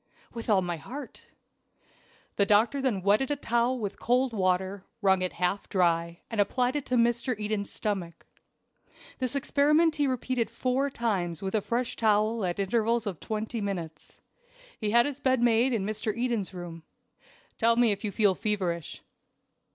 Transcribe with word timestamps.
"With 0.33 0.49
all 0.49 0.63
my 0.63 0.77
heart." 0.77 1.27
The 2.35 2.45
doctor 2.47 2.81
then 2.81 3.03
wetted 3.03 3.29
a 3.29 3.35
towel 3.35 3.77
with 3.77 3.99
cold 3.99 4.33
water, 4.33 4.83
wrung 4.99 5.21
it 5.21 5.33
half 5.33 5.69
dry, 5.69 6.21
and 6.27 6.41
applied 6.41 6.75
it 6.75 6.87
to 6.87 6.95
Mr. 6.95 7.39
Eden's 7.39 7.69
stomach. 7.71 8.25
This 9.19 9.35
experiment 9.35 9.97
he 9.97 10.07
repeated 10.07 10.49
four 10.49 10.89
times 10.89 11.43
with 11.43 11.53
a 11.53 11.61
fresh 11.61 11.95
towel 11.95 12.43
at 12.43 12.57
intervals 12.57 13.05
of 13.05 13.19
twenty 13.19 13.61
minutes. 13.61 14.19
He 14.79 14.89
had 14.89 15.05
his 15.05 15.19
bed 15.19 15.39
made 15.39 15.71
in 15.71 15.85
Mr. 15.85 16.11
Eden's 16.17 16.51
room. 16.51 16.81
"Tell 17.59 17.75
me 17.75 17.91
if 17.91 18.03
you 18.03 18.11
feel 18.11 18.33
feverish." 18.33 19.03